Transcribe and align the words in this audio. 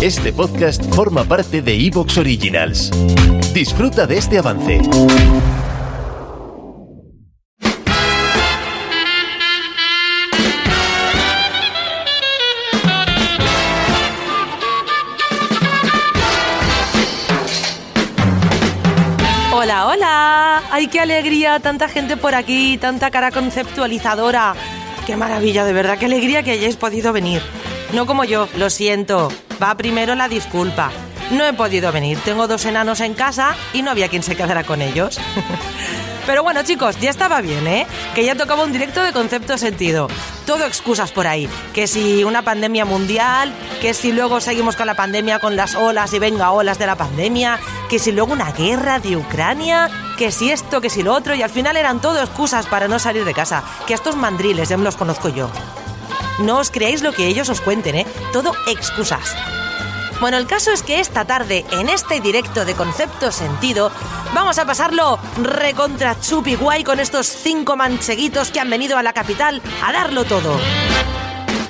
Este 0.00 0.32
podcast 0.32 0.82
forma 0.94 1.24
parte 1.24 1.60
de 1.60 1.74
Evox 1.74 2.18
Originals. 2.18 2.90
Disfruta 3.52 4.06
de 4.06 4.16
este 4.16 4.38
avance. 4.38 4.80
Hola, 19.52 19.86
hola. 19.88 20.62
¡Ay, 20.70 20.86
qué 20.86 21.00
alegría! 21.00 21.58
Tanta 21.58 21.88
gente 21.88 22.16
por 22.16 22.36
aquí, 22.36 22.78
tanta 22.78 23.10
cara 23.10 23.32
conceptualizadora. 23.32 24.54
Qué 25.06 25.16
maravilla, 25.16 25.64
de 25.64 25.72
verdad, 25.72 25.98
qué 25.98 26.06
alegría 26.06 26.44
que 26.44 26.52
hayáis 26.52 26.76
podido 26.76 27.12
venir. 27.12 27.42
No 27.92 28.06
como 28.06 28.24
yo, 28.24 28.48
lo 28.56 28.70
siento. 28.70 29.32
Va 29.62 29.76
primero 29.76 30.14
la 30.14 30.28
disculpa. 30.28 30.90
No 31.30 31.44
he 31.44 31.52
podido 31.52 31.92
venir, 31.92 32.18
tengo 32.24 32.46
dos 32.46 32.64
enanos 32.64 33.00
en 33.00 33.14
casa 33.14 33.54
y 33.72 33.82
no 33.82 33.90
había 33.90 34.08
quien 34.08 34.22
se 34.22 34.36
quedara 34.36 34.64
con 34.64 34.80
ellos. 34.82 35.18
Pero 36.26 36.42
bueno, 36.42 36.62
chicos, 36.62 37.00
ya 37.00 37.08
estaba 37.08 37.40
bien, 37.40 37.66
¿eh? 37.66 37.86
Que 38.14 38.22
ya 38.22 38.34
tocaba 38.34 38.62
un 38.62 38.72
directo 38.72 39.02
de 39.02 39.14
concepto 39.14 39.56
sentido. 39.56 40.08
Todo 40.44 40.66
excusas 40.66 41.10
por 41.10 41.26
ahí. 41.26 41.48
Que 41.72 41.86
si 41.86 42.22
una 42.22 42.42
pandemia 42.42 42.84
mundial, 42.84 43.54
que 43.80 43.94
si 43.94 44.12
luego 44.12 44.38
seguimos 44.38 44.76
con 44.76 44.86
la 44.86 44.94
pandemia 44.94 45.38
con 45.38 45.56
las 45.56 45.74
olas 45.74 46.12
y 46.12 46.18
venga 46.18 46.50
olas 46.50 46.78
de 46.78 46.86
la 46.86 46.96
pandemia, 46.96 47.58
que 47.88 47.98
si 47.98 48.12
luego 48.12 48.34
una 48.34 48.52
guerra 48.52 48.98
de 48.98 49.16
Ucrania, 49.16 49.88
que 50.18 50.30
si 50.30 50.50
esto, 50.50 50.82
que 50.82 50.90
si 50.90 51.02
lo 51.02 51.14
otro, 51.14 51.34
y 51.34 51.40
al 51.40 51.50
final 51.50 51.78
eran 51.78 52.00
todo 52.02 52.20
excusas 52.20 52.66
para 52.66 52.88
no 52.88 52.98
salir 52.98 53.24
de 53.24 53.32
casa. 53.32 53.64
Que 53.86 53.94
estos 53.94 54.14
mandriles 54.14 54.68
ya 54.68 54.76
me 54.76 54.84
los 54.84 54.96
conozco 54.96 55.30
yo. 55.30 55.50
No 56.38 56.58
os 56.58 56.70
creáis 56.70 57.02
lo 57.02 57.12
que 57.12 57.26
ellos 57.26 57.48
os 57.48 57.60
cuenten, 57.60 57.96
¿eh? 57.96 58.06
Todo 58.32 58.52
excusas. 58.66 59.34
Bueno, 60.20 60.36
el 60.36 60.46
caso 60.46 60.72
es 60.72 60.82
que 60.82 60.98
esta 60.98 61.24
tarde, 61.24 61.64
en 61.70 61.88
este 61.88 62.20
directo 62.20 62.64
de 62.64 62.74
Concepto 62.74 63.30
Sentido, 63.30 63.92
vamos 64.34 64.58
a 64.58 64.66
pasarlo 64.66 65.18
recontra 65.40 66.18
chupi 66.20 66.56
guay 66.56 66.82
con 66.82 66.98
estos 66.98 67.26
cinco 67.26 67.76
mancheguitos 67.76 68.50
que 68.50 68.58
han 68.58 68.68
venido 68.68 68.98
a 68.98 69.02
la 69.04 69.12
capital 69.12 69.62
a 69.84 69.92
darlo 69.92 70.24
todo. 70.24 70.58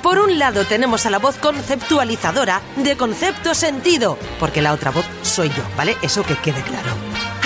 Por 0.01 0.17
un 0.17 0.39
lado 0.39 0.65
tenemos 0.65 1.05
a 1.05 1.11
la 1.11 1.19
voz 1.19 1.37
conceptualizadora 1.37 2.61
de 2.77 2.97
Concepto 2.97 3.53
Sentido, 3.53 4.17
porque 4.39 4.61
la 4.61 4.73
otra 4.73 4.91
voz 4.91 5.05
soy 5.21 5.49
yo, 5.49 5.63
¿vale? 5.77 5.97
Eso 6.01 6.23
que 6.23 6.35
quede 6.37 6.63
claro. 6.63 6.89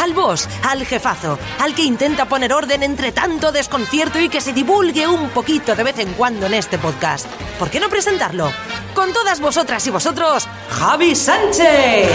Al 0.04 0.14
boss, 0.14 0.50
al 0.64 0.86
jefazo, 0.86 1.40
al 1.62 1.74
que 1.74 1.84
intenta 1.84 2.26
poner 2.26 2.52
orden 2.52 2.84
entre 2.84 3.14
tanto 3.14 3.54
desconcierto 3.54 4.20
y 4.20 4.28
que 4.28 4.42
se 4.42 4.52
divulgue 4.52 5.08
un 5.08 5.30
poquito 5.30 5.78
de 5.78 5.84
vez 5.84 5.98
en 5.98 6.12
cuando 6.16 6.48
en 6.48 6.56
este 6.56 6.78
podcast. 6.78 7.26
¿Por 7.58 7.70
qué 7.70 7.80
no 7.80 7.88
presentarlo? 7.88 8.52
Con 8.94 9.14
todas 9.14 9.40
vosotras 9.40 9.88
y 9.88 9.92
vosotros, 9.92 10.46
Javi 10.72 11.16
Sánchez. 11.16 12.10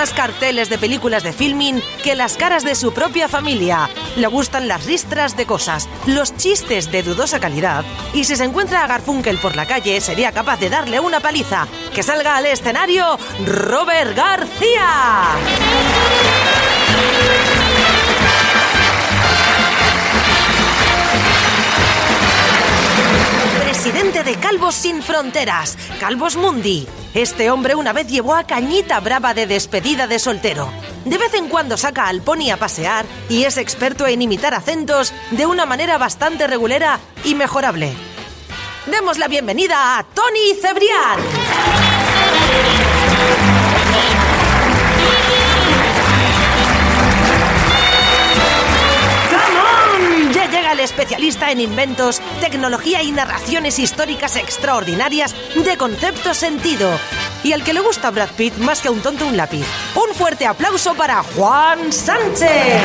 Más 0.00 0.14
carteles 0.14 0.70
de 0.70 0.78
películas 0.78 1.22
de 1.22 1.34
filming 1.34 1.82
que 2.02 2.14
las 2.14 2.38
caras 2.38 2.64
de 2.64 2.74
su 2.74 2.94
propia 2.94 3.28
familia. 3.28 3.90
Le 4.16 4.28
gustan 4.28 4.66
las 4.66 4.86
ristras 4.86 5.36
de 5.36 5.44
cosas, 5.44 5.90
los 6.06 6.34
chistes 6.38 6.90
de 6.90 7.02
dudosa 7.02 7.38
calidad. 7.38 7.84
Y 8.14 8.24
si 8.24 8.34
se 8.34 8.44
encuentra 8.44 8.82
a 8.82 8.86
Garfunkel 8.86 9.36
por 9.36 9.56
la 9.56 9.66
calle, 9.66 10.00
sería 10.00 10.32
capaz 10.32 10.58
de 10.58 10.70
darle 10.70 11.00
una 11.00 11.20
paliza. 11.20 11.68
Que 11.92 12.02
salga 12.02 12.38
al 12.38 12.46
escenario 12.46 13.18
Robert 13.44 14.16
García. 14.16 15.36
Presidente 23.64 24.24
de 24.24 24.34
Calvos 24.36 24.76
Sin 24.76 25.02
Fronteras, 25.02 25.76
Calvos 26.00 26.36
Mundi. 26.36 26.88
Este 27.14 27.50
hombre 27.50 27.74
una 27.74 27.92
vez 27.92 28.06
llevó 28.06 28.36
a 28.36 28.44
Cañita 28.44 29.00
Brava 29.00 29.34
de 29.34 29.48
despedida 29.48 30.06
de 30.06 30.20
soltero. 30.20 30.70
De 31.04 31.18
vez 31.18 31.34
en 31.34 31.48
cuando 31.48 31.76
saca 31.76 32.06
al 32.06 32.22
pony 32.22 32.50
a 32.52 32.56
pasear 32.56 33.04
y 33.28 33.44
es 33.44 33.56
experto 33.56 34.06
en 34.06 34.22
imitar 34.22 34.54
acentos 34.54 35.12
de 35.32 35.44
una 35.44 35.66
manera 35.66 35.98
bastante 35.98 36.46
regulera 36.46 37.00
y 37.24 37.34
mejorable. 37.34 37.92
Demos 38.86 39.18
la 39.18 39.26
bienvenida 39.26 39.98
a 39.98 40.04
Tony 40.04 40.54
Cebrián. 40.60 41.39
Especialista 50.78 51.50
en 51.50 51.60
inventos, 51.60 52.20
tecnología 52.40 53.02
y 53.02 53.10
narraciones 53.10 53.78
históricas 53.78 54.36
extraordinarias 54.36 55.34
de 55.56 55.76
concepto 55.76 56.32
sentido. 56.32 56.88
Y 57.42 57.52
al 57.52 57.64
que 57.64 57.72
le 57.72 57.80
gusta 57.80 58.10
Brad 58.10 58.30
Pitt 58.30 58.56
más 58.58 58.80
que 58.80 58.88
a 58.88 58.90
un 58.90 59.00
tonto 59.00 59.26
un 59.26 59.36
lápiz. 59.36 59.66
Un 59.94 60.14
fuerte 60.14 60.46
aplauso 60.46 60.94
para 60.94 61.22
Juan 61.22 61.92
Sánchez. 61.92 62.80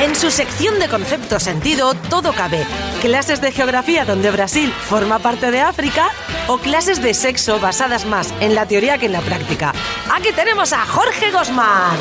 En 0.00 0.16
su 0.16 0.30
sección 0.30 0.78
de 0.78 0.88
concepto 0.88 1.38
sentido, 1.38 1.94
todo 1.94 2.32
cabe. 2.32 2.64
Clases 3.02 3.40
de 3.40 3.52
geografía 3.52 4.04
donde 4.04 4.30
Brasil 4.30 4.72
forma 4.88 5.18
parte 5.18 5.50
de 5.50 5.60
África 5.60 6.10
o 6.48 6.58
clases 6.58 7.00
de 7.00 7.14
sexo 7.14 7.60
basadas 7.60 8.04
más 8.04 8.34
en 8.40 8.54
la 8.54 8.66
teoría 8.66 8.98
que 8.98 9.06
en 9.06 9.12
la 9.12 9.20
práctica. 9.20 9.72
Aquí 10.12 10.32
tenemos 10.32 10.72
a 10.72 10.84
Jorge 10.84 11.30
Gosman. 11.30 11.98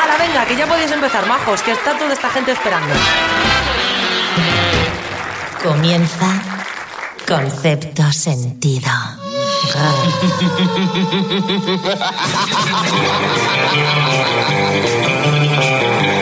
A 0.00 0.06
la 0.06 0.16
venga, 0.18 0.44
que 0.46 0.56
ya 0.56 0.66
podéis 0.66 0.92
empezar, 0.92 1.26
majos, 1.26 1.62
que 1.62 1.72
está 1.72 1.98
toda 1.98 2.12
esta 2.12 2.30
gente 2.30 2.52
esperando. 2.52 2.94
Comienza 5.62 6.42
Concepto 7.26 8.12
Sentido. 8.12 8.90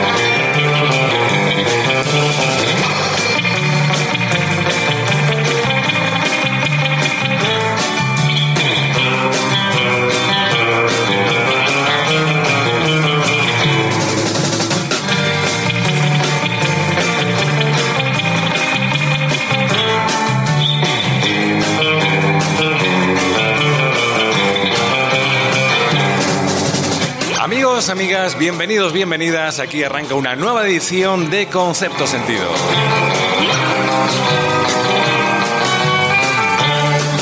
Amigos, 27.71 27.89
amigas, 27.89 28.37
bienvenidos, 28.37 28.91
bienvenidas. 28.91 29.59
Aquí 29.61 29.81
arranca 29.81 30.13
una 30.13 30.35
nueva 30.35 30.67
edición 30.67 31.29
de 31.29 31.47
Concepto 31.47 32.05
Sentido. 32.05 32.43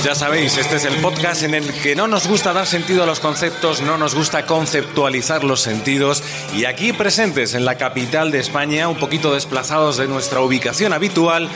Ya 0.04 0.16
sabéis, 0.16 0.58
este 0.58 0.78
es 0.78 0.86
el 0.86 0.96
podcast 1.02 1.44
en 1.44 1.54
el 1.54 1.72
que 1.72 1.96
no 1.96 2.08
nos 2.08 2.28
gusta 2.28 2.52
dar 2.52 2.66
sentido 2.66 3.04
a 3.04 3.06
los 3.06 3.20
conceptos, 3.20 3.82
no 3.82 4.00
nos 4.00 4.16
gusta 4.16 4.48
conceptualizar 4.48 5.44
los 5.44 5.62
sentidos 5.62 6.24
y 6.56 6.66
aquí 6.66 6.94
presentes 6.94 7.54
en 7.54 7.64
la 7.64 7.76
capital 7.76 8.32
de 8.32 8.40
España, 8.40 8.88
un 8.88 8.98
poquito 8.98 9.32
desplazados 9.32 9.98
de 9.98 10.08
nuestra 10.08 10.42
ubicación 10.42 10.94
habitual, 10.94 11.48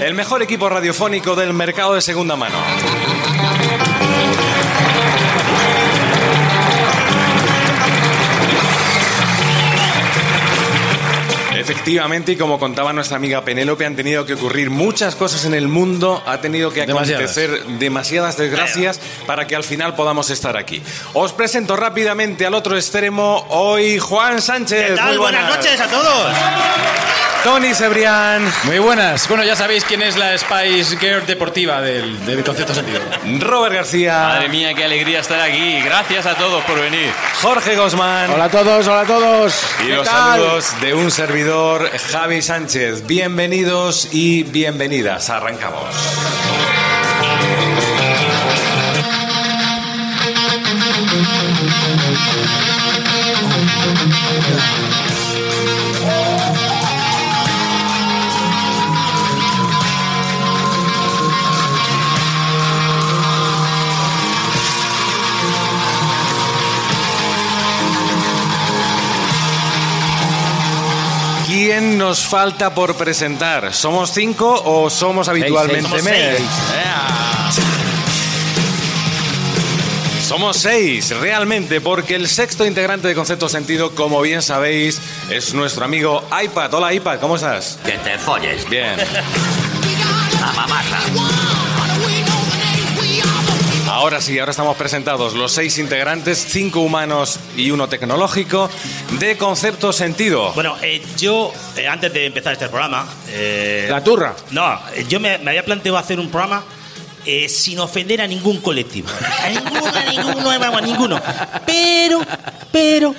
el 0.00 0.14
mejor 0.14 0.42
equipo 0.42 0.68
radiofónico 0.68 1.34
del 1.34 1.52
mercado 1.52 1.94
de 1.94 2.00
segunda 2.00 2.36
mano. 2.36 2.56
Efectivamente, 11.60 12.32
y 12.32 12.36
como 12.36 12.58
contaba 12.58 12.92
nuestra 12.92 13.16
amiga 13.16 13.44
Penélope, 13.44 13.86
han 13.86 13.96
tenido 13.96 14.26
que 14.26 14.34
ocurrir 14.34 14.70
muchas 14.70 15.16
cosas 15.16 15.44
en 15.44 15.54
el 15.54 15.68
mundo, 15.68 16.22
ha 16.26 16.40
tenido 16.40 16.70
que 16.72 16.82
acontecer 16.82 17.64
demasiadas, 17.78 18.36
desgracias 18.36 19.00
para 19.26 19.46
que 19.46 19.56
al 19.56 19.64
final 19.64 19.94
podamos 19.94 20.30
estar 20.30 20.56
aquí. 20.56 20.82
Os 21.12 21.32
presento 21.32 21.76
rápidamente 21.76 22.46
al 22.46 22.54
otro 22.54 22.76
extremo 22.76 23.46
hoy 23.50 23.98
Juan 23.98 24.42
Sánchez. 24.42 24.90
¿Qué 24.90 24.96
tal? 24.96 25.08
Muy 25.08 25.18
Buenas 25.18 25.56
noches 25.56 25.80
a 25.80 25.86
todos. 25.88 26.32
Tony 27.46 27.74
Cebrián, 27.74 28.42
Muy 28.64 28.80
buenas. 28.80 29.28
Bueno, 29.28 29.44
ya 29.44 29.54
sabéis 29.54 29.84
quién 29.84 30.02
es 30.02 30.16
la 30.16 30.36
Spice 30.36 30.96
Girl 30.98 31.24
deportiva 31.26 31.80
del, 31.80 32.26
del 32.26 32.42
concepto 32.42 32.74
sentido. 32.74 32.98
Robert 33.38 33.72
García, 33.72 34.18
Madre 34.18 34.48
mía, 34.48 34.74
qué 34.74 34.82
alegría 34.82 35.20
estar 35.20 35.38
aquí. 35.40 35.80
Gracias 35.82 36.26
a 36.26 36.34
todos 36.34 36.64
por 36.64 36.80
venir. 36.80 37.08
Jorge 37.40 37.76
Gosman. 37.76 38.32
Hola 38.32 38.46
a 38.46 38.48
todos, 38.48 38.88
hola 38.88 39.02
a 39.02 39.04
todos. 39.04 39.62
Y 39.80 39.86
¿Qué 39.86 39.94
los 39.94 40.08
tal? 40.08 40.40
saludos 40.40 40.80
de 40.80 40.94
un 40.94 41.08
servidor, 41.12 41.88
Javi 42.10 42.42
Sánchez. 42.42 43.06
Bienvenidos 43.06 44.08
y 44.10 44.42
bienvenidas. 44.42 45.30
Arrancamos. 45.30 45.94
Nos 72.06 72.24
falta 72.24 72.72
por 72.72 72.94
presentar? 72.94 73.74
¿Somos 73.74 74.12
cinco 74.12 74.62
o 74.64 74.88
somos 74.88 75.28
habitualmente 75.28 75.88
Somos 75.88 76.04
seis. 76.04 76.40
Somos 80.24 80.56
seis, 80.56 81.10
realmente, 81.10 81.80
porque 81.80 82.14
el 82.14 82.28
sexto 82.28 82.64
integrante 82.64 83.08
de 83.08 83.16
Concepto 83.16 83.48
Sentido, 83.48 83.92
como 83.96 84.20
bien 84.20 84.40
sabéis, 84.40 85.00
es 85.30 85.52
nuestro 85.52 85.84
amigo 85.84 86.22
iPad. 86.44 86.74
Hola 86.74 86.94
iPad, 86.94 87.18
¿cómo 87.18 87.34
estás? 87.34 87.76
Que 87.84 87.98
te 87.98 88.16
folles. 88.18 88.70
Bien. 88.70 88.96
La. 90.40 91.45
Ahora 94.06 94.20
sí, 94.20 94.38
ahora 94.38 94.52
estamos 94.52 94.76
presentados 94.76 95.34
los 95.34 95.50
seis 95.50 95.78
integrantes, 95.78 96.38
cinco 96.38 96.78
humanos 96.78 97.40
y 97.56 97.72
uno 97.72 97.88
tecnológico, 97.88 98.70
de 99.18 99.36
Concepto 99.36 99.92
Sentido. 99.92 100.52
Bueno, 100.52 100.76
eh, 100.80 101.04
yo, 101.18 101.52
eh, 101.76 101.88
antes 101.88 102.12
de 102.12 102.26
empezar 102.26 102.52
este 102.52 102.68
programa... 102.68 103.04
eh, 103.30 103.88
La 103.90 104.04
turra. 104.04 104.36
No, 104.52 104.78
yo 105.08 105.18
me, 105.18 105.38
me 105.38 105.50
había 105.50 105.64
planteado 105.64 105.98
hacer 105.98 106.20
un 106.20 106.30
programa 106.30 106.64
eh, 107.24 107.48
sin 107.48 107.80
ofender 107.80 108.20
a 108.20 108.28
ningún 108.28 108.60
colectivo. 108.60 109.08
A 109.42 109.48
ninguno, 109.48 109.86
a 109.86 110.04
ninguno, 110.04 110.50
a 110.50 110.80
ninguno. 110.80 111.22
Pero, 111.66 112.20
pero, 112.70 113.12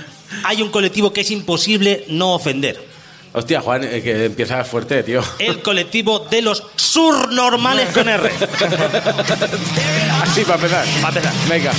hay 0.45 0.62
un 0.62 0.69
colectivo 0.69 1.12
que 1.12 1.19
es 1.19 1.31
imposible 1.31 2.06
no 2.07 2.33
ofender. 2.33 2.87
Hostia, 3.38 3.62
Juan, 3.62 3.84
eh, 3.84 4.01
que 4.01 4.25
empieza 4.25 4.63
fuerte, 4.63 5.04
tío. 5.04 5.22
El 5.38 5.62
colectivo 5.62 6.25
de 6.28 6.42
los 6.42 6.63
surnormales 6.75 7.89
con 7.89 8.10
R. 8.10 8.31
Así, 10.24 10.42
para 10.42 10.56
empezar. 10.56 10.86
Va 11.04 11.06
a 11.06 11.10
empezar. 11.10 11.34
Venga. 11.48 11.72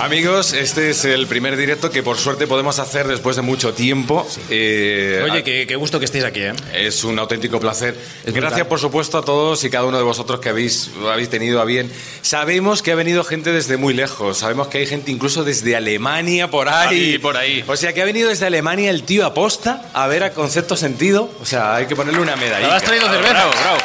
Amigos, 0.00 0.52
este 0.52 0.90
es 0.90 1.04
el 1.04 1.26
primer 1.26 1.56
directo 1.56 1.90
que 1.90 2.04
por 2.04 2.16
suerte 2.18 2.46
podemos 2.46 2.78
hacer 2.78 3.08
después 3.08 3.34
de 3.34 3.42
mucho 3.42 3.74
tiempo. 3.74 4.26
Eh, 4.48 5.20
Oye, 5.28 5.42
qué, 5.42 5.66
qué 5.66 5.74
gusto 5.74 5.98
que 5.98 6.04
estéis 6.04 6.22
aquí, 6.24 6.40
¿eh? 6.40 6.52
Es 6.72 7.02
un 7.02 7.18
auténtico 7.18 7.58
placer. 7.58 7.96
Es 8.24 8.32
Gracias, 8.32 8.50
brutal. 8.60 8.66
por 8.68 8.78
supuesto, 8.78 9.18
a 9.18 9.24
todos 9.24 9.64
y 9.64 9.70
cada 9.70 9.84
uno 9.86 9.96
de 9.98 10.04
vosotros 10.04 10.38
que 10.38 10.50
habéis, 10.50 10.90
habéis 11.10 11.28
tenido 11.30 11.60
a 11.60 11.64
bien. 11.64 11.92
Sabemos 12.22 12.80
que 12.80 12.92
ha 12.92 12.94
venido 12.94 13.24
gente 13.24 13.50
desde 13.50 13.76
muy 13.76 13.92
lejos. 13.92 14.38
Sabemos 14.38 14.68
que 14.68 14.78
hay 14.78 14.86
gente 14.86 15.10
incluso 15.10 15.42
desde 15.42 15.74
Alemania 15.74 16.48
por 16.48 16.68
ahí. 16.68 17.12
Ahí, 17.14 17.18
por 17.18 17.36
ahí. 17.36 17.64
O 17.66 17.76
sea, 17.76 17.92
que 17.92 18.00
ha 18.00 18.04
venido 18.04 18.28
desde 18.28 18.46
Alemania 18.46 18.90
el 18.90 19.02
tío 19.02 19.26
aposta 19.26 19.90
a 19.94 20.06
ver 20.06 20.22
a 20.22 20.32
Concepto 20.32 20.76
Sentido. 20.76 21.28
O 21.42 21.44
sea, 21.44 21.74
hay 21.74 21.86
que 21.86 21.96
ponerle 21.96 22.20
una 22.20 22.36
medalla. 22.36 22.68
¿Te 22.68 22.74
has 22.74 22.82
traído 22.84 23.08
cerveza? 23.10 23.32
Bravo, 23.32 23.50
bravo. 23.50 23.78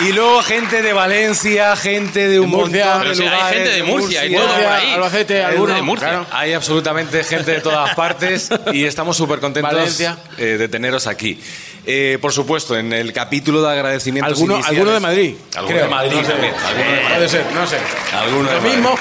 Y 0.00 0.12
luego 0.12 0.40
gente 0.42 0.80
de 0.80 0.92
Valencia, 0.92 1.74
gente 1.74 2.28
de 2.28 2.38
un 2.38 2.50
Murcia. 2.50 2.84
montón 2.94 3.00
de 3.00 3.04
Pero 3.04 3.14
si 3.16 3.22
hay 3.22 3.28
lugares, 3.30 3.58
gente 3.58 3.70
de 3.76 3.82
Murcia 3.82 4.24
y 4.26 4.34
todo 4.34 4.46
por 4.46 4.66
ahí. 4.66 4.92
Albacete, 4.92 5.42
alguno. 5.44 5.74
de 5.74 5.82
Murcia. 5.82 6.08
Claro. 6.08 6.26
Hay 6.30 6.52
absolutamente 6.52 7.24
gente 7.24 7.50
de 7.50 7.60
todas 7.60 7.94
partes 7.96 8.48
y 8.72 8.84
estamos 8.84 9.16
súper 9.16 9.40
contentos 9.40 9.72
Valencia. 9.72 10.16
eh, 10.38 10.56
de 10.56 10.68
teneros 10.68 11.08
aquí. 11.08 11.40
Eh, 11.84 12.18
por 12.20 12.32
supuesto, 12.32 12.76
en 12.76 12.92
el 12.92 13.12
capítulo 13.12 13.60
de 13.62 13.72
agradecimientos 13.72 14.34
¿Alguno, 14.34 14.54
iniciales- 14.56 14.78
alguno 14.78 14.94
de 14.94 15.00
Madrid. 15.00 15.34
Alguno 15.56 15.68
creo. 15.74 15.84
de 15.84 15.90
Madrid 15.90 16.12
No 16.16 16.22
sé. 16.22 16.28
también. 16.32 16.54
alguno 16.54 16.84
de 16.84 16.90
Madrid. 17.02 17.14
Puede 17.14 17.28
ser, 17.28 17.44
no 17.54 17.66
sé. 17.66 17.76
Alguno 18.14 18.48
de 18.50 18.54
Lo 18.54 18.60
Madrid. 18.60 18.74
mismo, 18.76 18.98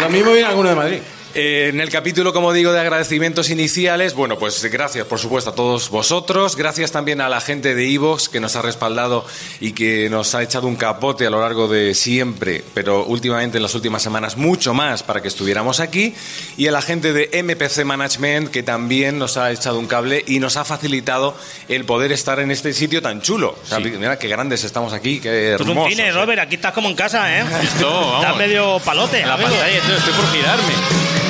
lo 0.00 0.08
mismo 0.10 0.32
viene 0.32 0.48
alguno 0.48 0.68
de 0.68 0.74
Madrid. 0.74 0.98
Eh, 1.38 1.68
en 1.68 1.82
el 1.82 1.90
capítulo, 1.90 2.32
como 2.32 2.50
digo, 2.54 2.72
de 2.72 2.80
agradecimientos 2.80 3.50
iniciales, 3.50 4.14
bueno, 4.14 4.38
pues 4.38 4.64
gracias, 4.72 5.06
por 5.06 5.18
supuesto, 5.18 5.50
a 5.50 5.54
todos 5.54 5.90
vosotros. 5.90 6.56
Gracias 6.56 6.92
también 6.92 7.20
a 7.20 7.28
la 7.28 7.42
gente 7.42 7.74
de 7.74 7.92
Evox 7.92 8.30
que 8.30 8.40
nos 8.40 8.56
ha 8.56 8.62
respaldado 8.62 9.26
y 9.60 9.72
que 9.72 10.08
nos 10.08 10.34
ha 10.34 10.42
echado 10.42 10.66
un 10.66 10.76
capote 10.76 11.26
a 11.26 11.30
lo 11.30 11.38
largo 11.42 11.68
de 11.68 11.94
siempre, 11.94 12.64
pero 12.72 13.04
últimamente, 13.04 13.58
en 13.58 13.62
las 13.64 13.74
últimas 13.74 14.02
semanas, 14.02 14.38
mucho 14.38 14.72
más 14.72 15.02
para 15.02 15.20
que 15.20 15.28
estuviéramos 15.28 15.78
aquí. 15.80 16.14
Y 16.56 16.68
a 16.68 16.72
la 16.72 16.80
gente 16.80 17.12
de 17.12 17.28
MPC 17.42 17.84
Management 17.84 18.50
que 18.50 18.62
también 18.62 19.18
nos 19.18 19.36
ha 19.36 19.50
echado 19.52 19.78
un 19.78 19.88
cable 19.88 20.24
y 20.26 20.38
nos 20.38 20.56
ha 20.56 20.64
facilitado 20.64 21.36
el 21.68 21.84
poder 21.84 22.12
estar 22.12 22.40
en 22.40 22.50
este 22.50 22.72
sitio 22.72 23.02
tan 23.02 23.20
chulo. 23.20 23.58
O 23.62 23.66
sea, 23.66 23.78
Mira 23.78 24.18
qué 24.18 24.28
grandes 24.28 24.64
estamos 24.64 24.94
aquí, 24.94 25.20
qué 25.20 25.50
Esto 25.52 25.64
es 25.64 25.68
un 25.68 25.76
hermosos. 25.76 25.92
cine, 25.94 26.12
Robert. 26.12 26.40
Aquí 26.40 26.54
estás 26.54 26.72
como 26.72 26.88
en 26.88 26.94
casa, 26.96 27.38
¿eh? 27.38 27.44
Esto, 27.62 27.90
vamos. 27.90 28.22
Estás 28.22 28.36
medio 28.38 28.78
palote, 28.82 29.20
En 29.20 29.28
la 29.28 29.34
amigo. 29.34 29.50
pantalla, 29.50 29.76
estoy, 29.76 29.96
estoy 29.96 30.14
por 30.14 30.32
girarme. 30.32 31.25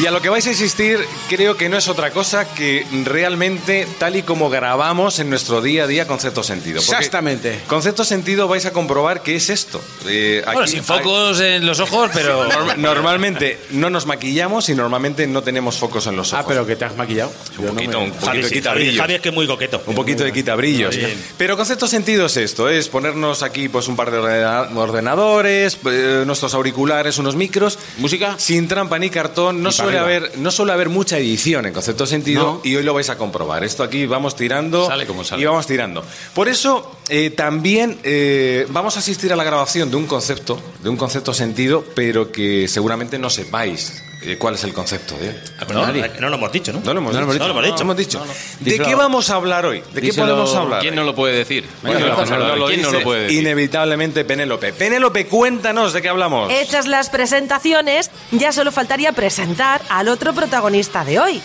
Y 0.00 0.06
a 0.06 0.12
lo 0.12 0.22
que 0.22 0.28
vais 0.28 0.46
a 0.46 0.50
asistir 0.50 1.00
creo 1.28 1.56
que 1.56 1.68
no 1.68 1.76
es 1.76 1.88
otra 1.88 2.12
cosa 2.12 2.46
que 2.54 2.86
realmente 3.04 3.84
tal 3.98 4.14
y 4.14 4.22
como 4.22 4.48
grabamos 4.48 5.18
en 5.18 5.28
nuestro 5.28 5.60
día 5.60 5.84
a 5.84 5.86
día 5.88 6.06
Concepto 6.06 6.44
Sentido. 6.44 6.80
Porque 6.80 6.98
Exactamente. 6.98 7.60
Concepto 7.66 8.04
Sentido 8.04 8.46
vais 8.46 8.64
a 8.66 8.72
comprobar 8.72 9.22
qué 9.24 9.34
es 9.34 9.50
esto. 9.50 9.82
Eh, 10.06 10.42
Bueno, 10.44 10.68
sin 10.68 10.84
focos 10.84 11.40
en 11.40 11.66
los 11.66 11.80
ojos, 11.80 12.10
pero... 12.14 12.48
Norm- 12.48 12.76
Normalmente 12.76 13.58
no 13.70 13.90
nos 13.90 14.06
maquillamos 14.06 14.68
y 14.68 14.74
normalmente 14.76 15.26
no 15.26 15.42
tenemos 15.42 15.78
focos 15.78 16.06
en 16.06 16.14
los 16.16 16.32
ojos. 16.32 16.44
Ah, 16.44 16.46
pero 16.48 16.64
que 16.64 16.76
te 16.76 16.84
has 16.84 16.94
maquillado. 16.94 17.32
un 17.58 17.64
Yo 17.64 17.68
no 17.70 17.74
poquito, 17.74 17.98
me- 17.98 18.04
un 18.04 18.10
poquito 18.12 18.26
Javi, 18.26 18.42
de 18.42 18.48
sí, 18.48 18.54
quita 18.54 18.70
Javi, 18.70 19.14
es 19.14 19.20
que 19.20 19.28
es 19.30 19.34
muy 19.34 19.46
coqueto. 19.48 19.82
Un 19.86 19.94
poquito 19.96 20.22
de 20.22 20.32
quita 20.32 20.54
brillos. 20.54 20.94
Bien. 20.96 21.20
Pero 21.36 21.56
concepto 21.56 21.88
sentido 21.88 22.26
es 22.26 22.36
esto, 22.36 22.68
es 22.68 22.88
ponernos 22.88 23.42
aquí 23.42 23.68
pues 23.68 23.88
un 23.88 23.96
par 23.96 24.12
de 24.12 24.18
ordena- 24.18 24.68
ordenadores, 24.76 25.76
eh, 25.90 26.22
nuestros 26.24 26.54
auriculares, 26.54 27.18
unos 27.18 27.34
micros, 27.34 27.80
¿Música? 27.96 28.36
sin 28.38 28.68
trampa 28.68 28.96
ni 29.00 29.10
cartón. 29.10 29.60
No 29.60 29.70
para 29.70 29.87
suele 29.90 29.98
arriba. 29.98 30.26
haber, 30.28 30.38
no 30.38 30.50
suele 30.50 30.72
haber 30.72 30.88
mucha 30.88 31.18
edición 31.18 31.66
en 31.66 31.72
concepto 31.72 32.06
sentido 32.06 32.42
No. 32.42 32.60
y 32.64 32.76
hoy 32.76 32.82
lo 32.82 32.94
vais 32.94 33.08
a 33.10 33.18
comprobar. 33.18 33.64
Esto 33.64 33.82
aquí 33.82 34.06
vamos 34.06 34.36
tirando 34.36 34.86
Sale 34.86 35.06
como 35.06 35.24
sale. 35.24 35.42
y 35.42 35.44
vamos 35.44 35.66
tirando. 35.66 36.04
Por 36.34 36.48
eso 36.48 36.98
eh, 37.08 37.30
también 37.30 37.98
eh, 38.02 38.66
vamos 38.70 38.96
a 38.96 39.00
asistir 39.00 39.32
a 39.32 39.36
la 39.36 39.44
grabación 39.44 39.90
de 39.90 39.96
un 39.96 40.06
concepto, 40.06 40.60
de 40.82 40.88
un 40.88 40.96
concepto 40.96 41.32
sentido, 41.34 41.84
pero 41.94 42.30
que 42.32 42.68
seguramente 42.68 43.18
no 43.18 43.30
sepáis 43.30 44.02
cuál 44.38 44.54
es 44.54 44.64
el 44.64 44.72
concepto. 44.72 45.14
¿eh? 45.20 45.38
No, 45.72 45.86
no 45.86 46.28
lo 46.28 46.34
hemos 46.36 46.52
dicho, 46.52 46.72
¿no? 46.72 46.80
No 46.80 46.92
lo 46.94 47.00
hemos 47.00 47.14
No 47.14 47.20
lo 47.20 47.32
dicho. 47.32 47.44
hemos 47.44 47.62
dicho. 47.62 47.70
No 47.70 47.76
lo 47.76 47.82
hemos 47.82 47.96
dicho. 47.96 48.24
¿De 48.60 48.70
Díselo. 48.70 48.84
qué 48.88 48.94
vamos 48.94 49.30
a 49.30 49.34
hablar 49.36 49.66
hoy? 49.66 49.80
¿De 49.92 50.00
qué 50.00 50.08
Díselo. 50.08 50.26
podemos 50.26 50.54
hablar? 50.54 50.80
¿Quién 50.80 50.94
no 50.94 51.04
lo 51.04 51.14
puede 51.14 51.36
decir? 51.36 51.68
Bueno, 51.82 51.98
¿Quién, 51.98 52.08
no, 52.10 52.16
no, 52.24 52.24
no, 52.26 52.36
lo, 52.48 52.56
lo 52.56 52.66
¿quién 52.66 52.82
no 52.82 52.88
dice 52.88 52.98
lo 52.98 53.04
puede 53.04 53.22
decir? 53.22 53.38
Inevitablemente 53.40 54.24
Penélope. 54.24 54.72
Penélope, 54.72 55.26
cuéntanos 55.26 55.92
de 55.92 56.02
qué 56.02 56.08
hablamos. 56.08 56.50
Hechas 56.52 56.86
las 56.86 57.10
presentaciones, 57.10 58.10
ya 58.32 58.52
solo 58.52 58.72
faltaría 58.72 59.12
presentar 59.12 59.82
al 59.88 60.08
otro 60.08 60.32
protagonista 60.34 61.04
de 61.04 61.18
hoy. 61.20 61.40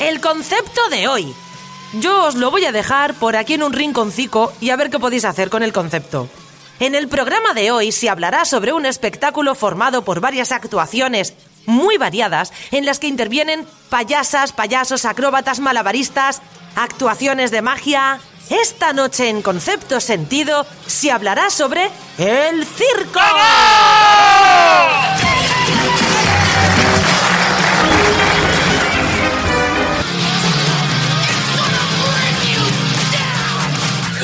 El 0.00 0.20
concepto 0.20 0.80
de 0.90 1.08
hoy. 1.08 1.32
Yo 1.94 2.24
os 2.26 2.34
lo 2.36 2.50
voy 2.50 2.64
a 2.64 2.72
dejar 2.72 3.14
por 3.14 3.36
aquí 3.36 3.54
en 3.54 3.62
un 3.64 3.72
rinconcico 3.72 4.52
y 4.60 4.70
a 4.70 4.76
ver 4.76 4.90
qué 4.90 4.98
podéis 4.98 5.24
hacer 5.24 5.50
con 5.50 5.62
el 5.62 5.72
concepto. 5.72 6.28
En 6.78 6.94
el 6.94 7.08
programa 7.08 7.52
de 7.52 7.70
hoy 7.72 7.92
se 7.92 8.08
hablará 8.08 8.44
sobre 8.46 8.72
un 8.72 8.86
espectáculo 8.86 9.54
formado 9.54 10.02
por 10.02 10.20
varias 10.20 10.50
actuaciones 10.52 11.34
muy 11.66 11.98
variadas 11.98 12.52
en 12.70 12.86
las 12.86 12.98
que 12.98 13.06
intervienen 13.06 13.66
payasas, 13.88 14.52
payasos, 14.52 15.04
acróbatas, 15.04 15.60
malabaristas, 15.60 16.42
actuaciones 16.76 17.50
de 17.50 17.62
magia. 17.62 18.20
Esta 18.48 18.92
noche 18.92 19.28
en 19.28 19.42
Concepto 19.42 20.00
Sentido 20.00 20.66
se 20.86 21.12
hablará 21.12 21.50
sobre 21.50 21.88
el 22.18 22.66
circo. 22.66 23.20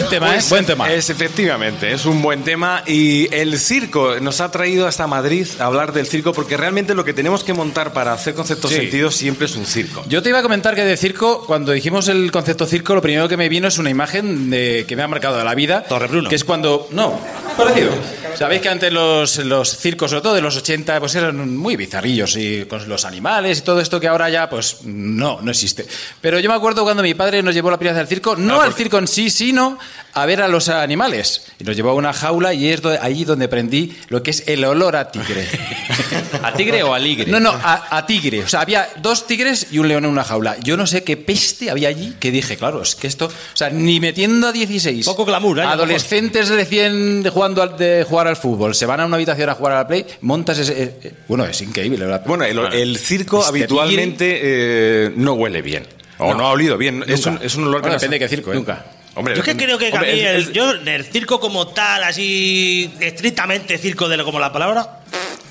Buen 0.07 0.21
tema, 0.21 0.27
Pues, 0.33 0.47
¿eh? 0.47 0.49
Buen 0.51 0.65
tema. 0.67 0.93
Es 0.93 1.11
efectivamente, 1.11 1.93
es 1.93 2.07
un 2.07 2.23
buen 2.23 2.43
tema 2.45 2.83
y 2.87 3.33
el 3.35 3.59
circo 3.59 4.21
nos 4.21 4.41
ha 4.41 4.51
traído 4.53 4.87
hasta 4.87 5.07
Madrid 5.09 5.47
a 5.59 5.65
hablar 5.65 5.93
del 5.93 6.07
circo 6.07 6.33
porque 6.33 6.57
realmente 6.57 6.95
lo 6.95 7.05
que 7.05 7.13
tenemos 7.13 7.43
que 7.43 7.53
montar 7.53 7.93
para 7.93 8.13
hacer 8.13 8.35
conceptos 8.35 8.71
Sí. 8.71 8.77
sentidos 8.77 9.17
siempre 9.17 9.47
es 9.47 9.57
un 9.57 9.67
circo. 9.67 10.05
Yo 10.09 10.23
te 10.23 10.29
iba 10.29 10.39
a 10.39 10.43
comentar 10.43 10.75
que 10.77 10.85
de 10.85 10.97
circo, 10.97 11.45
cuando 11.47 11.73
dijimos 11.73 12.07
el 12.09 12.31
concepto 12.31 12.67
circo, 12.67 12.95
lo 12.95 13.03
primero 13.03 13.29
que 13.29 13.37
me 13.37 13.49
vino 13.49 13.67
es 13.67 13.79
una 13.79 13.91
imagen 13.91 14.49
de, 14.51 14.85
que 14.87 14.95
me 14.95 15.03
ha 15.03 15.09
marcado 15.09 15.43
la 15.43 15.55
vida. 15.55 15.83
Torre 15.85 16.07
Bruno. 16.07 16.29
Que 16.29 16.37
es 16.37 16.45
cuando. 16.45 16.89
No, 16.93 17.19
parecido. 17.57 17.91
Sabéis 18.39 18.61
que 18.63 18.69
antes 18.69 18.93
los, 18.93 19.39
los 19.39 19.77
circos, 19.77 20.11
sobre 20.11 20.23
todo 20.23 20.35
de 20.35 20.41
los 20.43 20.57
80, 20.57 20.99
pues 21.01 21.15
eran 21.15 21.57
muy 21.57 21.77
bizarrillos 21.77 22.37
y 22.37 22.65
con 22.67 22.89
los 22.89 23.05
animales 23.05 23.59
y 23.59 23.63
todo 23.63 23.81
esto 23.81 23.99
que 24.01 24.09
ahora 24.09 24.29
ya, 24.31 24.49
pues 24.51 24.79
no, 24.85 25.41
no 25.43 25.51
existe. 25.51 25.87
Pero 26.21 26.39
yo 26.41 26.49
me 26.51 26.57
acuerdo 26.57 26.85
cuando 26.85 27.03
mi 27.03 27.15
padre 27.15 27.43
nos 27.43 27.55
llevó 27.55 27.71
la 27.71 27.79
primera 27.79 27.95
vez 27.95 28.03
al 28.03 28.09
circo, 28.09 28.37
no 28.37 28.61
al 28.61 28.75
circo 28.75 28.99
en 28.99 29.09
sí, 29.09 29.31
sino 29.31 29.79
a 30.13 30.27
ver 30.27 30.43
a 30.43 30.49
los 30.49 30.69
animales. 30.69 31.43
Y 31.59 31.65
nos 31.65 31.77
llevó 31.77 31.91
a 31.91 31.95
una 31.95 32.13
jaula 32.13 32.55
y 32.55 32.69
es 32.69 32.81
do- 32.83 32.97
allí 33.01 33.25
donde 33.25 33.47
aprendí 33.47 33.97
lo 34.09 34.23
que 34.23 34.31
es 34.31 34.45
el 34.47 34.65
olor 34.65 34.97
a 34.97 35.11
tigre. 35.11 35.47
¿A 36.43 36.53
tigre 36.53 36.83
o 36.83 36.93
a 36.95 36.99
ligre? 36.99 37.31
No, 37.31 37.41
no, 37.41 37.51
a, 37.51 37.97
a 37.97 38.07
tigre. 38.07 38.43
O 38.45 38.49
sea, 38.49 38.61
había 38.61 38.89
dos 38.99 39.27
tigres 39.27 39.69
y 39.71 39.79
un 39.79 39.89
león 39.89 40.05
en 40.05 40.11
una 40.11 40.25
jaula. 40.25 40.57
Yo 40.61 40.77
no 40.77 40.87
sé 40.87 41.03
qué 41.05 41.17
peste 41.17 41.71
había 41.71 41.89
allí 41.89 42.15
que 42.21 42.31
dije, 42.31 42.57
claro, 42.57 42.83
es 42.83 42.95
que 42.95 43.07
esto. 43.07 43.27
O 43.27 43.57
sea, 43.57 43.71
ni 43.71 44.01
metiendo 44.01 44.49
a 44.49 44.53
16. 44.53 45.05
Poco 45.07 45.25
glamour, 45.25 45.59
¿eh? 45.59 45.63
Adolescentes 45.63 46.49
recién 46.49 47.25
jugando 47.31 47.67
de 47.67 48.05
jugar 48.09 48.26
al 48.27 48.37
fútbol, 48.37 48.75
se 48.75 48.87
van 48.87 49.01
a 49.01 49.07
una 49.07 49.17
habitación 49.17 49.49
a 49.51 49.55
jugar 49.55 49.73
al 49.75 49.87
play, 49.87 50.07
montas 50.21 50.59
ese. 50.59 50.83
eh, 50.83 50.95
eh, 51.03 51.13
bueno, 51.29 51.45
es 51.45 51.61
increíble. 51.61 52.07
la. 52.07 52.19
Bueno, 52.19 52.45
el, 52.45 52.59
el 52.73 52.99
circo 52.99 53.39
Este 53.39 53.49
habitualmente 53.51 54.41
eh, 54.43 55.13
no 55.17 55.35
huele 55.35 55.63
bien. 55.63 55.87
O 56.19 56.35
no, 56.35 56.47
ha 56.47 56.51
olido 56.53 56.79
bien. 56.79 57.05
Es 57.07 57.27
un, 57.27 57.39
es 57.43 57.55
un 57.57 57.65
olor 57.65 57.77
que 57.83 57.89
Bueno, 57.89 57.95
depende 57.97 58.15
de 58.19 58.21
qué 58.21 58.29
circo, 58.29 58.53
¿eh? 58.53 58.57
Nunca. 58.57 58.87
Hombre, 59.15 59.35
Yo 59.35 59.41
es 59.41 59.45
que 59.47 59.53
depende. 59.55 59.77
creo 59.77 59.79
que 59.79 59.97
a 59.97 60.01
Hombre, 60.01 60.13
mí 60.15 60.21
el- 60.21 60.27
el, 60.27 60.35
el- 60.49 60.53
yo, 60.53 60.71
el 60.73 61.05
circo 61.05 61.41
como 61.41 61.69
tal, 61.69 62.03
así 62.05 62.91
estrictamente 63.01 63.79
circo 63.79 64.09
de 64.09 64.17
lo- 64.19 64.25
como 64.25 64.39
la 64.41 64.53
palabra. 64.53 65.01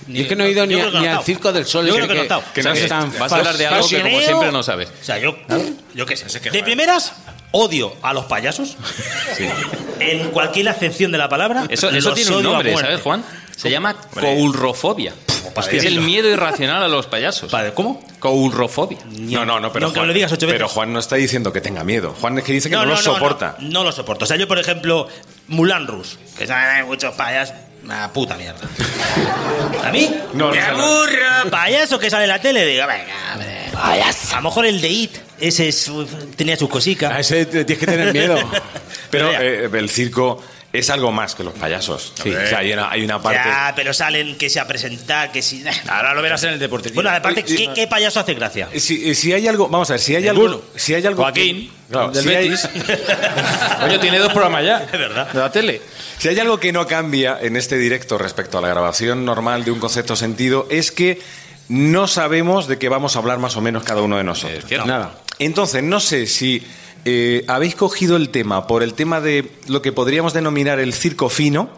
Yo 0.07 0.21
es 0.21 0.27
que 0.27 0.35
no 0.35 0.43
he 0.43 0.51
ido 0.51 0.65
ni, 0.67 0.75
a- 0.79 0.85
ni 0.85 0.91
no 1.07 1.17
al. 1.17 1.23
Circo 1.23 1.51
del 1.51 1.65
Sol. 1.65 1.87
Yo 1.87 1.95
creo 1.95 2.07
que 2.07 2.13
no 2.13 2.19
he 2.19 2.23
estado. 2.23 2.43
que 2.53 2.61
no 2.63 2.73
es 2.73 2.87
tan 2.87 3.11
Vas 3.17 3.31
a 3.31 3.35
hablar 3.37 3.57
de 3.57 3.65
algo 3.65 3.87
que 3.87 4.01
como 4.01 4.19
siempre 4.21 4.51
no 4.51 4.61
sabes. 4.63 4.89
O 4.89 5.03
sea, 5.03 5.17
yo, 5.17 5.35
yo 5.95 6.05
qué 6.05 6.15
sé. 6.15 6.39
De 6.51 6.61
primeras, 6.63 7.13
odio 7.51 7.93
a 8.01 8.13
los 8.13 8.25
payasos. 8.25 8.77
En 9.99 10.29
cualquier 10.31 10.69
acepción 10.69 11.11
de 11.11 11.17
la 11.17 11.29
palabra. 11.29 11.65
Eso, 11.69 11.89
tiene 12.13 12.35
un 12.35 12.43
nombre. 12.43 12.75
¿sabes, 12.77 13.01
Juan? 13.01 13.23
Se 13.55 13.69
llama 13.69 13.95
coulrofobia. 14.13 15.13
padre. 15.53 15.77
Es 15.77 15.85
el 15.85 16.01
miedo 16.01 16.29
irracional 16.29 16.83
a 16.83 16.87
los 16.87 17.07
payasos. 17.07 17.49
Vale, 17.51 17.73
¿Cómo? 17.73 18.03
Coulrofobia. 18.19 18.97
No, 19.05 19.45
no, 19.45 19.59
no, 19.59 19.71
pero 19.71 19.87
No, 19.87 19.93
que 19.93 19.99
Juan, 19.99 20.07
me 20.07 20.07
lo 20.07 20.13
digas 20.13 20.31
ocho 20.33 20.47
veces. 20.47 20.57
pero 20.59 20.67
Juan 20.67 20.91
no 20.91 20.99
está 20.99 21.15
diciendo 21.15 21.53
que 21.53 21.61
tenga 21.61 21.83
miedo. 21.83 22.13
Juan 22.19 22.37
es 22.37 22.43
que 22.43 22.51
dice 22.51 22.69
que 22.69 22.75
no, 22.75 22.85
lo 22.85 22.97
soporta. 22.97 23.55
No, 23.59 23.83
lo 23.83 23.91
soporto. 23.91 24.25
O 24.25 24.27
sea, 24.27 24.35
yo, 24.37 24.47
por 24.47 24.59
ejemplo, 24.59 25.07
Mulan 25.47 25.87
Rus, 25.87 26.17
que 26.37 26.45
saben 26.47 26.85
muchos 26.87 27.13
payasos. 27.15 27.55
Una 27.83 28.11
puta 28.11 28.35
mierda. 28.35 28.59
¿A 29.85 29.91
mí? 29.91 30.13
No, 30.33 30.49
¡Me 30.49 30.59
aburro! 30.59 31.51
Payaso 31.51 31.99
que 31.99 32.09
sale 32.09 32.23
en 32.23 32.29
la 32.31 32.41
tele, 32.41 32.65
digo, 32.65 32.87
venga, 32.87 33.13
hombre. 33.33 33.54
A 33.85 34.35
lo 34.37 34.41
mejor 34.41 34.65
el 34.65 34.81
de 34.81 34.89
It, 34.89 35.11
ese 35.39 35.67
es- 35.67 35.91
tenía 36.35 36.57
sus 36.57 36.69
A 36.69 36.71
cositas. 36.71 37.19
ese 37.19 37.45
te- 37.45 37.65
tienes 37.65 37.79
que 37.79 37.91
tener 37.91 38.11
miedo. 38.13 38.35
Pero 39.11 39.31
eh, 39.31 39.69
el 39.71 39.89
circo 39.89 40.43
es 40.73 40.89
algo 40.89 41.11
más 41.11 41.35
que 41.35 41.43
los 41.43 41.53
payasos. 41.53 42.11
O 42.19 42.23
sea, 42.23 42.57
hay 42.59 42.73
una, 42.73 42.89
hay 42.91 43.03
una 43.05 43.21
parte. 43.21 43.39
Ya, 43.45 43.71
pero 43.77 43.93
salen 43.93 44.37
que 44.37 44.49
se 44.49 44.59
a 44.59 44.67
presentar, 44.67 45.31
que 45.31 45.41
si. 45.41 45.63
Ahora 45.87 46.13
lo 46.13 46.21
verás 46.21 46.43
en 46.43 46.49
el 46.49 46.59
deporte. 46.59 46.89
Bueno, 46.93 47.09
aparte, 47.11 47.43
¿qué, 47.43 47.69
qué 47.73 47.87
payaso 47.87 48.19
hace 48.19 48.33
gracia? 48.33 48.67
Si, 48.75 49.15
si 49.15 49.31
hay 49.31 49.47
algo, 49.47 49.69
vamos 49.69 49.89
a 49.89 49.93
ver, 49.93 50.01
si 50.01 50.15
hay 50.15 50.27
algo, 50.27 50.41
Ninguno. 50.43 50.61
si 50.75 50.93
hay 50.93 51.05
algo, 51.05 51.21
Joaquín, 51.23 51.71
que- 51.87 51.91
claro, 51.91 52.11
del 52.11 52.23
si, 52.23 52.29
hay, 52.35 52.49
Betis. 52.49 52.69
Coño, 53.79 53.99
tiene 54.01 54.19
dos 54.19 54.33
programas 54.33 54.65
ya. 54.65 54.83
Es 54.83 54.91
verdad. 54.91 55.31
De 55.31 55.39
la 55.39 55.51
tele. 55.51 55.81
si 56.17 56.27
hay 56.27 56.39
algo 56.39 56.59
que 56.59 56.73
no 56.73 56.85
cambia 56.87 57.37
en 57.41 57.55
este 57.55 57.77
directo 57.77 58.17
respecto 58.17 58.57
a 58.57 58.61
la 58.61 58.67
grabación 58.67 59.23
normal 59.23 59.63
de 59.63 59.71
un 59.71 59.79
concepto 59.79 60.15
sentido 60.17 60.67
es 60.69 60.91
que 60.91 61.21
no 61.69 62.07
sabemos 62.07 62.67
de 62.67 62.77
qué 62.77 62.89
vamos 62.89 63.15
a 63.15 63.19
hablar 63.19 63.39
más 63.39 63.55
o 63.57 63.61
menos 63.61 63.83
cada 63.83 64.01
uno 64.01 64.17
de 64.17 64.23
nosotros. 64.23 64.65
Nada. 64.85 65.19
Entonces, 65.39 65.83
no 65.83 65.99
sé 65.99 66.27
si 66.27 66.65
eh, 67.05 67.43
habéis 67.47 67.75
cogido 67.75 68.15
el 68.17 68.29
tema 68.29 68.67
por 68.67 68.83
el 68.83 68.93
tema 68.93 69.19
de 69.21 69.51
lo 69.67 69.81
que 69.81 69.91
podríamos 69.91 70.33
denominar 70.33 70.79
el 70.79 70.93
circo 70.93 71.29
fino, 71.29 71.69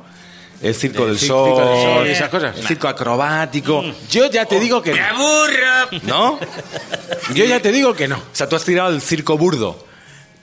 el 0.62 0.74
circo 0.75 1.03
El 1.03 1.10
del 1.10 1.17
cir- 1.20 1.27
sol, 1.27 1.48
circo 1.56 1.70
del 1.70 1.84
sol 1.84 2.08
y 2.08 2.10
esas 2.12 2.29
cosas. 2.29 2.58
el 2.58 2.65
circo 2.67 2.88
acrobático, 2.88 3.84
Yo 4.10 4.29
ya 4.29 4.46
te 4.46 4.60
digo 4.60 4.82
que 4.82 4.94
no. 4.94 5.03
aburro! 5.06 6.00
¿no? 6.03 6.39
Yo 7.34 7.46
ya 7.46 7.60
te 7.62 7.72
digo 7.72 7.94
que 7.94 8.08
no. 8.08 8.17
O 8.17 8.22
sea, 8.34 8.48
tú 8.50 8.56
has 8.56 8.63
tirado 8.65 8.89
el 8.89 9.01
circo 9.01 9.38
burdo. 9.38 9.86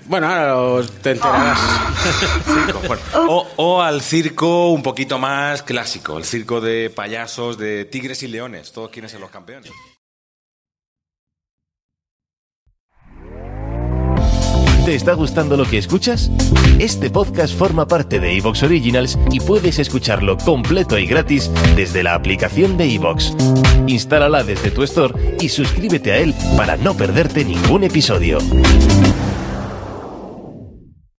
Bueno, 0.07 0.27
ahora 0.29 0.87
te 1.03 1.13
enterarás. 1.13 1.59
Circo, 2.45 2.81
bueno. 2.87 3.03
o, 3.29 3.49
o 3.57 3.83
al 3.83 4.03
circo 4.03 4.71
un 4.71 4.83
poquito 4.83 5.19
más 5.19 5.63
clásico, 5.63 6.19
el 6.19 6.25
circo 6.25 6.61
de 6.61 6.91
payasos, 6.91 7.57
de 7.57 7.85
tigres 7.87 8.23
y 8.23 8.29
leones. 8.29 8.73
Todos 8.73 8.91
quieren 8.91 9.09
ser 9.09 9.21
los 9.21 9.31
campeones. 9.31 9.71
¿Te 14.85 14.95
está 14.95 15.15
gustando 15.15 15.57
lo 15.57 15.65
que 15.65 15.79
escuchas? 15.79 16.31
Este 16.79 17.09
podcast 17.09 17.57
forma 17.57 17.89
parte 17.89 18.21
de 18.21 18.37
Evox 18.37 18.65
Originals 18.65 19.19
y 19.31 19.41
puedes 19.41 19.79
escucharlo 19.79 20.37
completo 20.37 20.99
y 20.99 21.07
gratis 21.07 21.51
desde 21.75 22.03
la 22.03 22.13
aplicación 22.15 22.77
de 22.77 22.93
Evox. 22.93 23.35
Instálala 23.87 24.45
desde 24.45 24.71
tu 24.71 24.83
store 24.83 25.39
y 25.41 25.49
suscríbete 25.49 26.13
a 26.13 26.19
él 26.19 26.35
para 26.59 26.77
no 26.77 26.95
perderte 26.95 27.47
ningún 27.47 27.85
episodio. 27.85 28.37